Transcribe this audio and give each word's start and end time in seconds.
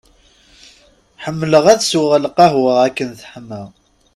Ḥemmleɣ 1.23 1.65
ad 1.73 1.81
sweɣ 1.83 2.13
lqahwa 2.25 2.73
akken 2.87 3.09
teḥma. 3.19 3.61